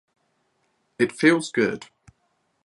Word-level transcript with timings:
It 0.97 1.11
feels 1.11 1.51
good. 1.51 1.85